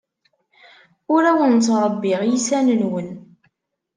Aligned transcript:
Ur 1.13 1.23
awen-ttṛebbiɣ 1.31 2.19
iysan-nwen. 2.23 3.09